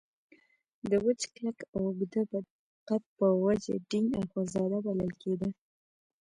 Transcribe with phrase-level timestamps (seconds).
[0.89, 2.21] د وچ کلک او اوږده
[2.87, 5.49] قد په وجه ډینګ اخندزاده بلل کېده.